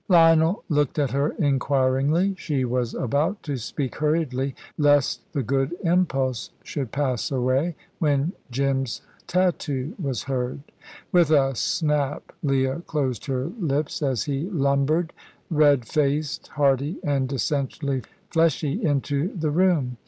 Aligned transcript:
Lionel 0.07 0.63
looked 0.67 0.97
at 0.97 1.11
her 1.11 1.35
inquiringly. 1.37 2.33
She 2.35 2.65
was 2.65 2.95
about 2.95 3.43
to 3.43 3.55
speak 3.57 3.97
hurriedly, 3.97 4.55
lest 4.75 5.31
the 5.33 5.43
good 5.43 5.75
impulse 5.83 6.49
should 6.63 6.91
pass 6.91 7.29
away, 7.29 7.75
when 7.99 8.33
Jim's 8.49 9.03
tattoo 9.27 9.93
was 10.01 10.23
heard. 10.23 10.61
With 11.11 11.29
a 11.29 11.53
snap 11.53 12.33
Leah 12.41 12.81
closed 12.87 13.27
her 13.27 13.45
lips, 13.59 14.01
as 14.01 14.23
he 14.23 14.49
lumbered, 14.49 15.13
red 15.51 15.85
faced, 15.85 16.47
hearty, 16.47 16.97
and 17.03 17.31
essentially 17.31 18.01
fleshy, 18.31 18.83
into 18.83 19.27
the 19.37 19.51
room. 19.51 19.97